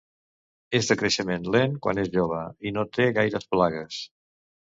[0.77, 4.01] És de creixement lent quan és jove, i no té gaires plagues.